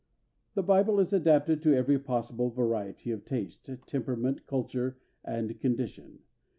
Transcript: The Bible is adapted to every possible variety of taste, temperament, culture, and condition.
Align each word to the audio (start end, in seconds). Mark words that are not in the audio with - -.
The 0.55 0.63
Bible 0.63 0.99
is 0.99 1.13
adapted 1.13 1.61
to 1.61 1.75
every 1.75 1.99
possible 1.99 2.49
variety 2.49 3.11
of 3.11 3.23
taste, 3.23 3.69
temperament, 3.85 4.47
culture, 4.47 4.97
and 5.23 5.59
condition. 5.59 6.23